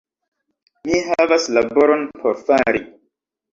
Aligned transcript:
Mi 0.87 1.01
havas 1.09 1.45
laboron 1.59 2.03
por 2.25 2.43
fari 2.51 2.85